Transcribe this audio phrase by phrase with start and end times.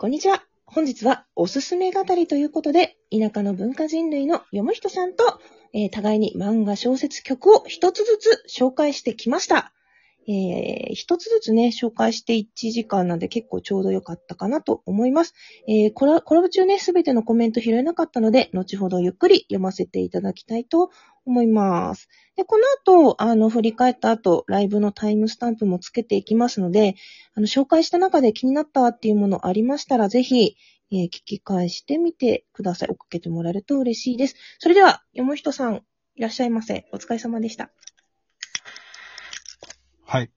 [0.00, 0.42] こんにちは。
[0.64, 5.38] 本日はおすすめ語りということで、田舎の文化人類の読む人さんと、
[5.74, 9.74] えー互いに漫画、小説、曲を一つずつ紹介してきました。
[10.26, 15.34] えー一つずつね、紹介して1時間なんで結構ちょうど良かったかなと思います。
[15.68, 20.88] えーコラボ中ね、すべてのコメント拾えなかったので、後ほどゆっくり読ませていただきたいと
[21.26, 22.08] 思います。
[22.36, 26.96] で、この後、あの、振り返った後、ライブのタイムスタンプもつけていきますので、
[27.34, 30.56] あの、紹介した中で気になったっていうものありましたら、ぜひ、
[30.92, 32.88] えー聞き返してみてください。
[32.88, 34.34] 追っかけてもらえると嬉しいです。
[34.58, 35.84] それでは、よもひとさん、
[36.16, 36.86] いらっしゃいませ。
[36.92, 37.70] お疲れ様でした。
[40.04, 40.30] はい。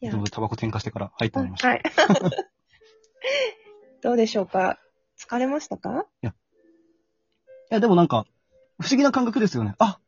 [0.00, 1.68] いタバコ点火してから入ってもらいました。
[1.68, 1.82] はい。
[4.02, 4.78] どうでしょうか？
[5.18, 6.06] 疲れましたか？
[6.22, 6.28] い
[7.70, 8.26] や、でもなんか、
[8.80, 9.74] 不思議な感覚ですよね。
[9.78, 9.98] あ、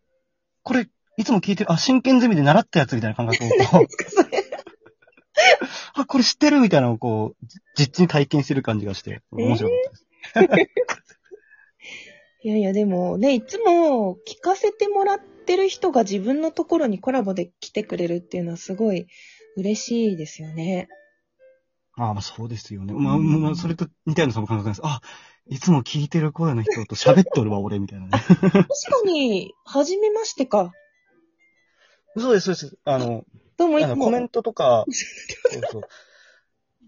[0.62, 3.87] これ、いつも聞いてる、あ、真剣ゼミで習ったやつみたいな感覚をこう、
[5.95, 9.74] あ、これ知ってるみたいなのをこう、じ実地に体験してる感じがして、面白か
[10.40, 10.76] ったです。
[12.43, 19.09] いやいや、でもね、いつも聞かせてもらってる人が自分のところにコラボで来てくれるっていうのはすごい
[19.57, 20.88] 嬉しいですよね。
[21.96, 22.95] ああ、まあそうですよね。
[22.95, 24.80] まあ、まあ、それと似たようなその感覚です。
[24.85, 25.02] あ、
[25.49, 28.10] いつも聞いてる声の人と喋っとるわ、俺、みたいなね。
[28.10, 28.66] 確か
[29.05, 30.73] に、はじめましてか。
[32.16, 32.79] そうです、そうです。
[32.85, 33.24] あの、
[33.57, 33.93] どうもいつも。
[33.93, 35.82] あのコメントとか、そうそう。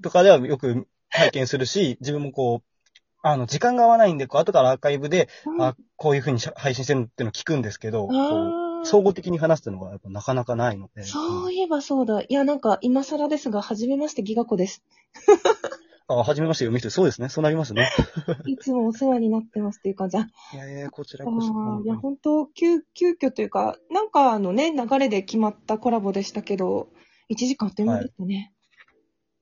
[0.02, 2.88] とかではよく体験するし、自分もこう、
[3.22, 11.04] あの、時間が合わないんで、こう、後からアーカイブで、うんあ、こういう風にしゃ配信してるっていうのを聞くんですけど、こあーう総合的に話すっていうのがやっぱなかなかないので。
[11.04, 12.22] そういえばそうだ。
[12.22, 14.82] いや、なんか、今更ですが、はじめまして、ギガ子です。
[16.08, 16.90] あ、はじめまして読み人。
[16.90, 17.28] そうですね。
[17.28, 17.90] そうなりますね。
[18.46, 20.16] いつもお世話になってますっていう感じ。
[20.16, 21.48] あ、いやいや、こちらあこそ。
[21.48, 26.88] ーいや、本当急、急遽というか、なんかあのね、流れで決まったコラボでしたけど、
[27.30, 28.52] 1時間あっという間でしたね。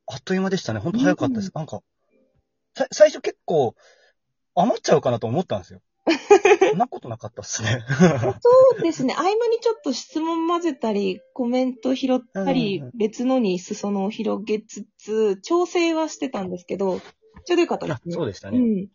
[0.06, 0.80] あっという間でしたね。
[0.80, 1.52] 本当早かったです。
[1.54, 1.82] なんか、
[2.74, 3.74] さ最初結構、
[4.54, 5.80] 余っちゃうかなと思ったんですよ。
[6.70, 7.84] そんなことなかったっすね。
[8.40, 9.14] そうですね。
[9.14, 17.00] 合間にちょっと質問混ぜたり、コメント拾ったり別のに裾野を広げつつ、調整はしてたんですけど、
[17.44, 18.14] ちょうどよかったであすね。
[18.14, 18.58] そうでしたね。
[18.58, 18.88] うん。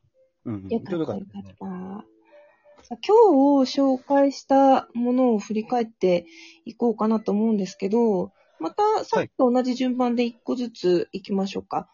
[0.45, 0.67] うん。
[0.69, 1.55] よかった、よかっちょうどですね。
[1.59, 2.97] た。
[2.97, 6.25] 今日紹介したものを振り返って
[6.65, 11.89] いこうかなと思うんですけど、またさっきと同じ順番で一個ずついきましょうか。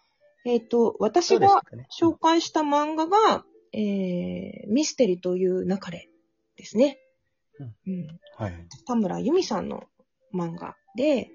[0.45, 1.61] えっ、と、私が。
[1.91, 6.09] 紹介した漫画が、えー、ミステリという流れ
[6.57, 6.97] ですね。
[7.59, 8.67] うんうん、はい。
[8.85, 9.83] 田村由美さんの
[10.33, 11.29] 漫画で、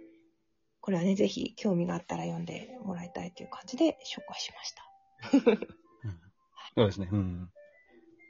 [0.80, 4.86] これはね、ぜひ興味があったら読んでもらいたいという感じで紹介しました。
[6.76, 7.08] そうですね。
[7.10, 7.48] うん。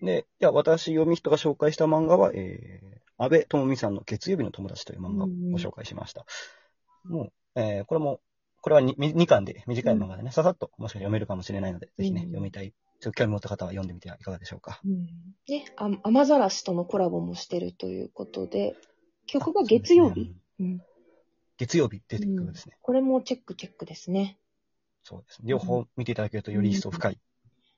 [0.03, 6.25] で、じゃあ私、読み人が紹介した漫画は、えー、安倍智美さんの月曜日の友達という漫画をご紹介しました。
[7.05, 8.21] もう、えー、これも、
[8.63, 14.81] これは 2, 2巻で短い漫画でね、ささっともしかし読めるかもしれないので、ぜひね、うん読みたい、ちょっと興味持った方は読んでみてはいかがでしょうか。
[14.85, 15.07] うん、
[15.49, 18.75] ね、あ雨ざらしとのコラボもしてるということで、
[19.27, 20.35] 曲が月曜日、
[21.59, 22.77] 月曜日出てくるですね。
[22.81, 24.39] これもチェックチェックですね。
[25.03, 25.49] そうですね。
[25.49, 27.19] 両方見ていただけるとより一層深い。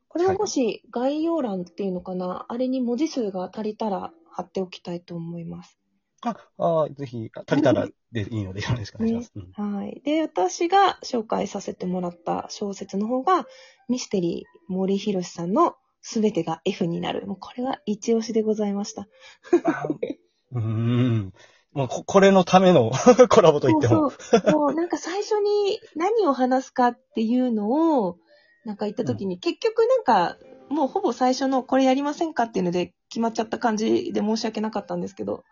[0.08, 5.78] これはもし概要欄っていうのかな、あれに文字数が足りたら貼っておきたいと思います。
[6.22, 9.32] あ、あーぜひ、足りたらでいいのでよろしくお願いします。
[9.36, 10.00] うんはい。
[10.04, 13.46] で、私が紹介させてもらった小説の方が、
[13.88, 17.26] ミステリー森博さんのすべてが F になる。
[17.26, 19.08] もうこれは一押しでございました。
[20.52, 21.32] うーん。
[21.72, 22.90] もうこ、これのための
[23.30, 24.10] コラボと言っても。
[24.10, 24.52] そうそう。
[24.52, 28.18] もうなんか最初に何を話すかっていうのを、
[28.64, 30.36] なんか言った時に、結局なんか、
[30.70, 35.44] もうほぼ最初のこれやりませんかっていうので決まっちゃった感じで申し訳なかったんですけど。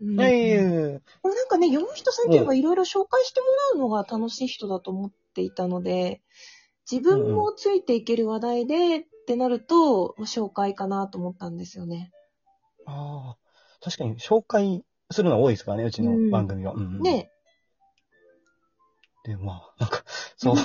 [0.00, 6.22] うんいやいやいやでもなんかね、読む人さんっていうのはいろいろ紹介してもらうのが楽しい人だと思っていたので、
[6.90, 12.12] 自分もついていける話題でってなると、紹介かなと思ったんですよね。
[12.86, 13.36] ああ、
[13.82, 16.74] 確かに紹介するのは多いですからね、うちの番組は。
[16.74, 17.30] うんうんね
[19.24, 20.04] で、まあ、なんか、
[20.36, 20.56] そう、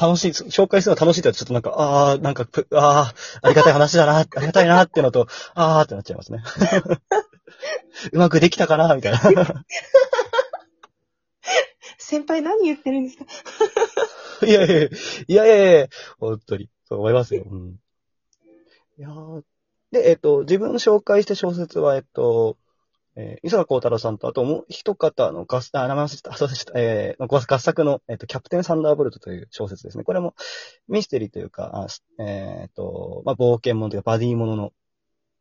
[0.00, 6.44] 楽しい、紹介するのは楽しいってちょっとなんか、ああ、なんか、ぷああ、ありがたい話だな、ありがたいなってのと、ああってなっちゃいますね。
[8.12, 9.64] うまくできたかなみたいな。
[11.98, 14.46] 先輩何言ってるんですか？
[14.46, 14.88] いやいやいや、
[15.26, 15.88] いやいやいや、
[16.18, 17.44] 本当に、そう思いますよ。
[17.46, 17.80] うん。
[18.98, 19.42] いやー
[19.90, 22.58] で、えっ、と、自分紹介した小説は、えっと、
[23.16, 30.04] えー、磯田幸太郎さんと、あともう一方の合、あ、名前忘れた、そうでした、えー、の合合作の、えっ、と、キャプテンサンダーボルトという小説ですね。
[30.04, 30.34] これも
[30.88, 31.86] ミステリーというか、
[32.18, 34.72] えっ、と、まあ、冒険者というか、バディものの、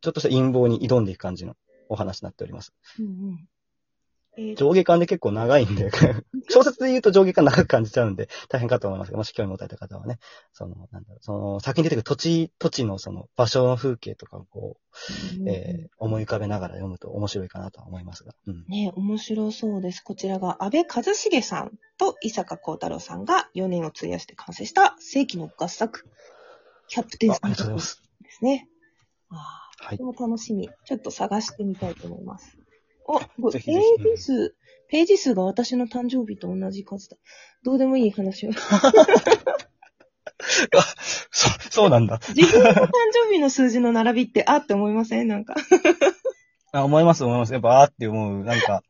[0.02, 1.56] ちょっとした陰謀に挑んでいく感じの
[1.94, 2.74] お話になっております。
[3.00, 3.48] うんうん。
[4.36, 5.92] えー上下巻で結構長いんで、
[6.50, 10.18] 小説で言うと上下巻長く感じちゃうんで、大変かと思いますが、もし興味持たれた方はね、
[10.54, 18.34] その、なんだろう、その、先に出てくる土地、土地のその場所の風景とかをこう、えー思い浮かべながら読むと面白いかなとは思いますが。
[18.48, 18.66] うん。
[18.68, 20.02] ね面白そうです。
[20.02, 26.06] こちらが安倍一重さんと伊坂幸太郎さんが4年を費やして完成した世紀の合作、
[26.88, 28.02] キャプテンあありがとうございます。
[28.22, 28.68] ですね。
[29.30, 30.22] ああ、はいとて。
[30.22, 30.70] も楽しみ。
[30.86, 32.58] ちょっと探してみたいと思います。
[33.08, 33.20] あ。
[33.52, 34.56] ページ数、
[34.90, 37.18] ページ数が私の誕生日と同じ数だ。
[37.64, 38.52] どうでもいい話を。
[41.32, 42.20] そ、そうなんだ。
[42.36, 42.90] 自分の誕
[43.28, 45.28] 生日の数字の並びって、あって思いません？
[45.28, 45.56] なんか。
[46.72, 47.54] あ思います、思います。
[47.54, 48.44] やっぱ、あーって思う。
[48.44, 48.84] なんか、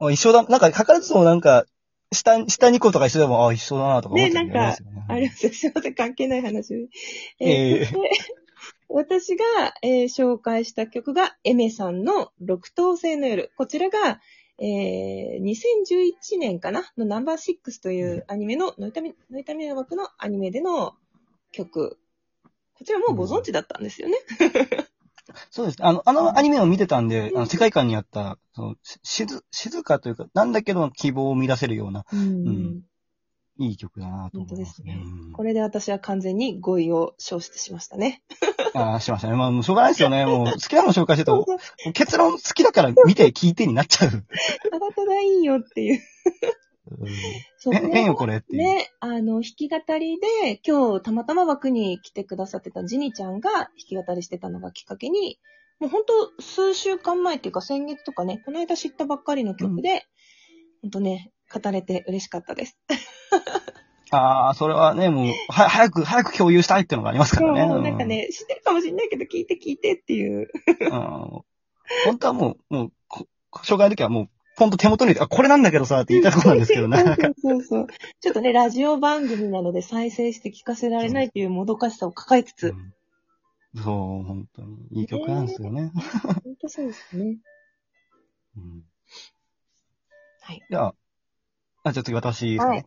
[0.00, 1.64] あ一緒だ、なんか、図らずともなんか、
[2.12, 4.78] 下、下2個とか一緒でも、あ、一緒だなとか思っちゃうねなんか。
[5.08, 5.48] あります。
[5.48, 6.74] すいません、関係ない話。
[7.40, 7.98] えーええそして
[8.88, 9.44] 私が、
[9.82, 13.50] えー紹介した曲が、エメさんの六等星の夜。
[13.56, 14.20] こちらが、
[14.58, 16.84] えー2011年かな？
[16.96, 20.94] のナンバーシックスというアニメの、ノイタミ、ノイタミナ枠のアニメでの
[21.52, 21.98] 曲。
[22.78, 24.16] こちらもうご存知だったんですよね？
[25.50, 25.78] そうです。
[25.80, 32.82] あの、あのアニメを見てたんで、あの、世界観にあった、その、し静、静かというか、なんだけど希望を生み出せるような、うん
[33.58, 34.94] いい曲だなと思いますね。
[34.94, 38.22] 本当ですうんこれで私は完全に語彙を消失しましたね。
[38.74, 39.36] ああ、しましたね。
[39.36, 40.24] まあ、もうしょうがないですよね。
[40.26, 41.46] もう、好きなの紹介してると、
[41.92, 44.10] 結論好きだから見て聞いてになっちゃう。
[44.10, 46.00] ただただいいよっていう。
[46.90, 47.08] うん
[47.58, 48.62] そう変変よ、これっていう。
[48.62, 55.38] ね、あの、弾き語りで、今日たまたま枠に来てくださってたジニちゃんが弾き語りしてたのがきっかけに、
[55.80, 60.06] もう本当数週間前っていうか先月とかね、この間知ったばっかりの曲で、
[60.82, 62.78] 本当ね、語れて嬉しかったです。
[64.10, 67.66] ああ、それはね、もう、は、早く、早く共有したいっていうのがありますからね。
[67.66, 70.50] もうなんかね、知ってるかもしれないけど聞いて聞いてっていう。
[70.80, 70.88] うん。
[70.88, 70.96] う
[71.38, 71.42] ん
[72.04, 73.26] 本当はもう、もう、こ
[73.64, 77.22] 紹介の時はもう、ほんと手元に、あ、これなんだけどさ、って言いたいところなんですけど、なかなか。
[77.22, 77.86] そうそうそう。
[78.20, 82.92] ちょっとね、ラジオ番組なので再生して聞かせられないっていうもどかしさを抱えつつ、うん
[83.74, 83.84] そう、
[84.24, 85.00] 本当に。
[85.00, 85.92] いい曲なんですよね。
[86.44, 87.38] 本当そうですね。
[88.56, 88.82] うん
[90.40, 90.62] はい。
[90.70, 90.94] じゃあ、
[91.88, 92.70] あ、じゃあ次私ですね。
[92.70, 92.86] はい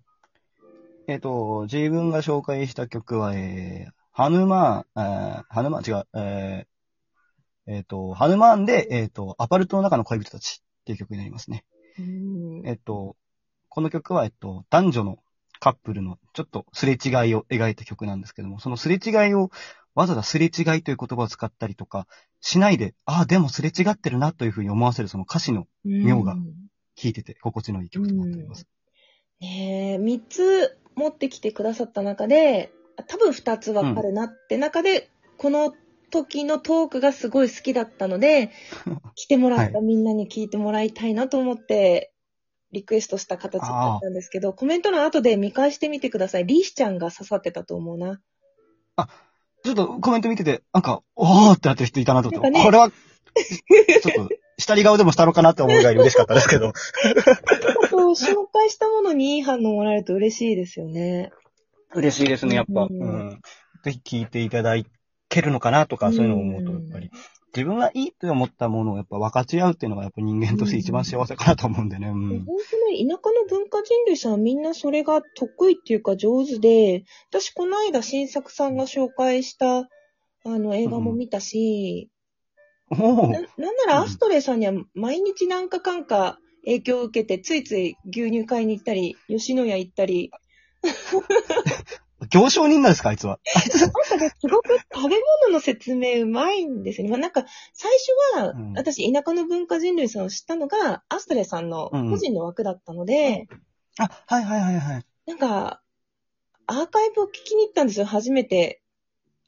[1.08, 11.66] えっ、と、自分が紹介した曲は、えー、ハヌマーン、えー、ハヌマーン、違う、えー、えっ、と、ハヌマーンで、えっ、と、アパルトの中の恋人たちっていう曲になりますね。
[12.00, 13.18] うんえっ、と、
[13.68, 15.18] この曲は、えっ、と、男女の
[15.60, 19.52] カップルのちょっとすれ違いを描いた曲なんですけども、そのすれ違いを
[19.96, 22.08] わざわざすれ違いという言葉を使ったりとか、
[22.40, 26.54] しないで、ああ、でもすれ違ってるなというふうに思わせるその歌詞の妙がうん
[26.96, 28.68] 聴いてて心地のいい曲となっております。
[29.42, 32.72] ねえ、三つ持ってきてくださった中で、
[33.08, 35.74] 多分二つわかるなって中で、この
[36.12, 38.52] 時のトークがすごい好きだったので、
[39.16, 42.14] 来てもらったみんなに聞いてもらいたいなと思って、
[42.72, 46.46] リクエストした形だったんですけど、コメントの後で見返してみてください。
[46.46, 48.22] リーシちゃんが刺さってたと思うな。
[49.64, 54.30] ちょっとコメント見てて、なんか、おーってなってる人いたなと思って、ねこれは、 ちょっと、
[54.62, 56.74] 下り顔でもしたのかなって思うぐらい嬉しかったですけど。
[57.90, 61.32] そう紹介したものにいい反応もらえると嬉しいですよね。
[61.94, 62.84] 嬉しいですね、やっぱ。
[62.84, 63.42] ううんん。
[63.84, 64.76] ぜひ聴いていただ
[65.30, 67.12] けるのかなとか、そういうのを思うと、やっぱり、
[67.54, 72.08] 自分がいいと思ったものをやっぱ分かち合うっていうのが、やっぱ人間として一番幸せかなと思うんでね。
[72.08, 72.46] うん。
[72.46, 79.88] 本当ね、田舎の文化人類さんはみんなそれが得意っていうか上手で、私この間新作さんが紹介したあ
[80.46, 82.10] の映画も見たし、
[82.92, 90.32] おなーなんならアストレイさんには毎日なんかかんか影響を受けてついつい牛乳買いに行ったり、吉野家行ったり、
[92.30, 93.40] 行商人なんですか、あいつは。
[93.80, 97.12] なんかね、すごく食べ物の説明うまいんですよね。
[97.12, 97.92] まあなんか、最
[98.34, 103.48] 初はうん、私、田舎の文化人類さんを知ったのが、アストレイさんの個人の枠だったので、
[103.98, 105.06] あ、はいはいはいはい。
[105.26, 105.82] なんか、
[106.68, 108.06] アーカイブを聞きに行ったんですよ。
[108.06, 108.82] 初めて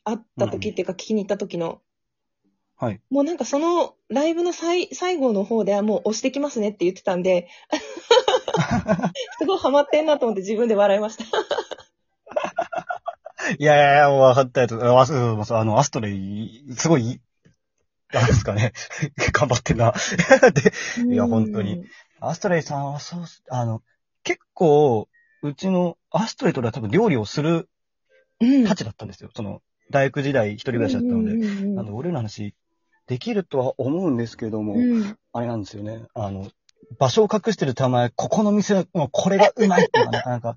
[0.03, 1.81] 会った時っていうか、聞きに行った時の。
[2.83, 2.99] はい。
[3.09, 7.47] もうなんかそのライブの最最後の方ではもう押してきますねって言ってたんで、
[9.39, 11.23] すごいハマってんなと思って自分で笑いました。
[13.57, 14.75] いやいやいや、もう分かったやつ。
[14.75, 17.21] あの、アストレイ、すごい、
[18.13, 18.73] なんですかね。
[19.33, 19.93] 頑張ってんな。
[20.53, 21.85] で、いや本当に。
[22.19, 23.81] アストレイさんはそうあの、
[24.23, 25.07] 結構、
[25.41, 27.69] うちのアストレイとでは多分料理をする
[28.39, 28.65] うん。
[28.65, 29.29] 価値だったんですよ。
[29.35, 31.33] その、大学時代一人暮らしだったので。
[31.33, 32.55] うんうんうんあの、俺の話、
[33.07, 36.03] できるとは思うんですけども、うんあれなんですよね。
[36.13, 36.47] あの、
[36.99, 40.55] 場所を隠してる手前、ここの店のこれがうまいってのがなかなか。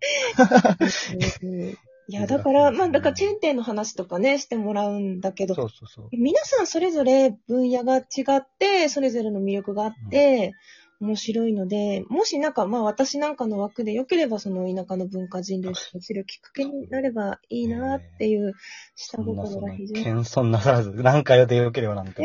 [1.42, 1.76] う ん
[2.08, 6.08] いや、だから、まあ、だからチェーン店の話とかね、してもらうんだけど、そうそうそう。
[6.12, 8.02] 皆さんそれぞれ分野が違
[8.36, 10.52] って、それぞれの魅力があって、
[11.00, 18.54] 面白いので、もしなんか、まあ私なんかの枠で良ければ、その田舎の文化人類を知るきっかけになればいいなっていう
[18.94, 20.04] 下心が非、常に。
[20.04, 22.22] 謙遜なさらず、何回でよければなんて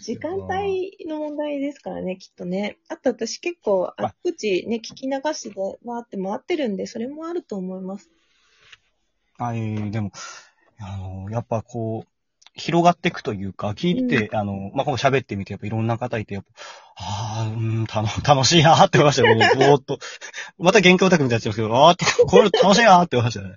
[0.00, 2.78] 時間帯の問題ですからね、きっとね。
[2.88, 8.10] あと私結構、あっちね、聞き流して回って回ってるんで、それもあると思います。
[9.38, 10.12] あ、ええでも、
[10.78, 12.15] あの、やっぱこう、
[12.56, 16.50] 広がっていくというか、聞いて、あの、まあ、こう喋ってみて、やっぱいろんな方いて、やっぱ、
[16.96, 19.98] ああ、うん、楽、 楽しいなーって思いましたよ、もう、ぼーっと。
[20.58, 23.56] また原価オタクみたいになっちゃいますけど、ああって、 これ楽しいなーって思いましたね。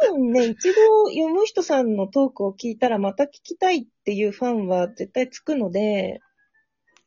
[0.00, 6.20] 多分ね、一度読む人さんのトークを聞いたらまた聞きたいっていうファンは絶対つくので、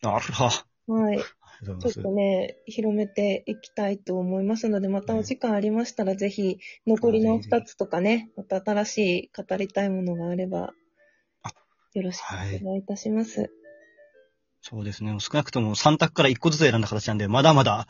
[0.03, 1.19] あら、あはい。
[1.63, 2.11] ちょっと。
[2.11, 10.73] ね、広めていきたいと思いますので、またお時間ありましたら、ぜひ、残りの2つとかね、また新しい語りたいものがあれば
[11.43, 11.53] あ、
[11.93, 12.23] よろしく
[12.63, 13.51] お願いいたします。
[14.63, 15.15] そうですね。
[15.19, 17.87] 少なくとも3択から1個ずつ選んだ形なんで、まだまだ、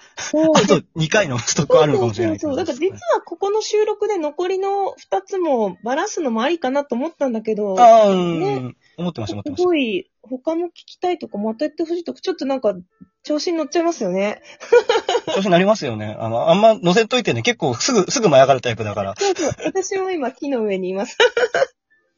[0.55, 2.65] あと2回のストックあるのかもしれないそうそうそう。
[2.65, 12.73] だから実はここの収録で残りの2つもばらすのもありかなと思ったんだけど、ああ、うん、ね思ってました、思ってましすごい、他も聞きたいとか、またやってほしいとか、ちょっとなんか、
[13.23, 14.41] 調子に乗っちゃいますよね。
[15.25, 15.33] た。
[15.35, 16.15] 調子になりますよね。
[16.19, 19.15] あの、あんま乗せといてね、結構すぐ、すぐ舞い上がるタイプだから。
[19.17, 19.53] そうそう。
[19.65, 21.17] 私も今木の上にいます。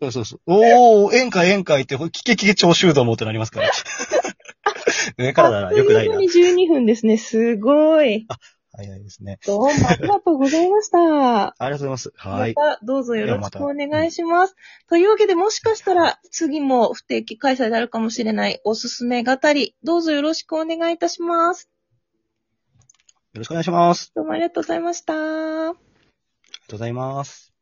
[0.01, 0.39] そうそうそう。
[0.47, 3.71] おー、宴会宴会って、キケキケ超修道もってなりますから。
[5.17, 6.23] 上からなら良くないなあっと。
[6.23, 7.17] いう間に12分ですね。
[7.17, 8.27] すごい。
[8.75, 9.39] 早いですね。
[9.45, 10.97] どうもありがとうございました。
[11.63, 12.13] ありがとうございます。
[12.15, 12.53] はい。
[12.55, 14.55] またどうぞよろしくお願いします。
[14.89, 21.69] というわけで、もしかしたら次も不定期開催であるかもしれないおすすめ語り、どうぞよろしくお願いいたします。
[23.33, 24.11] よろしくお願いします。
[24.15, 25.13] どうもありがとうございました。
[25.13, 25.77] ありがと
[26.69, 27.52] うございます。